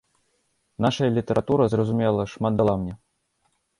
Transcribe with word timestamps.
Нашая 0.85 1.09
літаратура, 1.17 1.63
зразумела, 1.73 2.25
шмат 2.33 2.53
дала 2.63 2.75
мне. 2.85 2.95